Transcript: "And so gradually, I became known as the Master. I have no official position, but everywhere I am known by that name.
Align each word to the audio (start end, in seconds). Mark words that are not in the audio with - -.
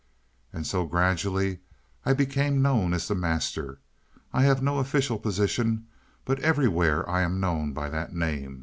"And 0.51 0.65
so 0.65 0.87
gradually, 0.87 1.59
I 2.07 2.13
became 2.13 2.59
known 2.63 2.95
as 2.95 3.07
the 3.07 3.13
Master. 3.13 3.77
I 4.33 4.41
have 4.45 4.59
no 4.59 4.79
official 4.79 5.19
position, 5.19 5.85
but 6.25 6.39
everywhere 6.39 7.07
I 7.07 7.21
am 7.21 7.39
known 7.39 7.71
by 7.71 7.87
that 7.91 8.11
name. 8.11 8.59